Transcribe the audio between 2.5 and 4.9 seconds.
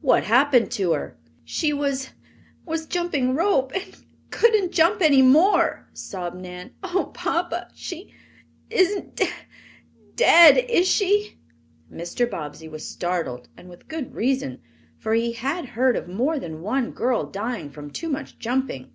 was jumping rope, and couldn't